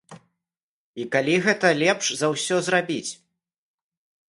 [1.03, 3.11] І калі гэта лепш за ўсё зрабіць?